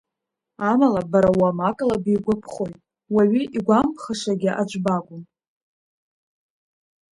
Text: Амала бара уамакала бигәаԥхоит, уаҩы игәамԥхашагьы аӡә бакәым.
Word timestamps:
Амала 0.69 1.01
бара 1.11 1.31
уамакала 1.39 1.95
бигәаԥхоит, 2.03 2.77
уаҩы 3.13 3.41
игәамԥхашагьы 3.57 4.49
аӡә 4.61 4.77
бакәым. 4.83 5.23